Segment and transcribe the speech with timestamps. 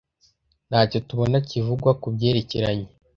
[0.69, 2.87] ntacyo tubona kivugwa ku byerekeranye